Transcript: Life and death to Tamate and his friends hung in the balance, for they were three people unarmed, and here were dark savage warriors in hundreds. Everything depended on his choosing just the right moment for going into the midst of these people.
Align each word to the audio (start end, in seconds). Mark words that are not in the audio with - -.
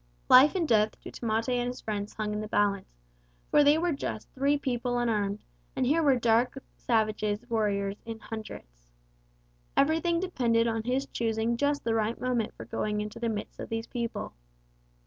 Life 0.29 0.55
and 0.55 0.67
death 0.67 0.99
to 1.01 1.11
Tamate 1.11 1.49
and 1.57 1.67
his 1.67 1.79
friends 1.81 2.15
hung 2.15 2.33
in 2.33 2.41
the 2.41 2.47
balance, 2.47 2.89
for 3.51 3.63
they 3.63 3.77
were 3.77 3.95
three 3.95 4.57
people 4.57 4.97
unarmed, 4.97 5.43
and 5.75 5.85
here 5.85 6.01
were 6.01 6.15
dark 6.17 6.57
savage 6.75 7.23
warriors 7.49 7.97
in 8.03 8.17
hundreds. 8.17 8.89
Everything 9.77 10.19
depended 10.19 10.65
on 10.65 10.81
his 10.85 11.05
choosing 11.05 11.55
just 11.55 11.83
the 11.83 11.93
right 11.93 12.19
moment 12.19 12.55
for 12.55 12.65
going 12.65 12.99
into 12.99 13.19
the 13.19 13.29
midst 13.29 13.59
of 13.59 13.69
these 13.69 13.85
people. 13.85 14.33